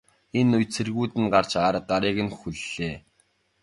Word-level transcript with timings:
Энэ 0.39 0.53
үед 0.57 0.69
цэргүүд 0.75 1.11
нь 1.21 1.29
ирж 1.37 1.51
гарыг 1.89 2.17
нь 2.25 2.35
хүллээ. 2.37 2.95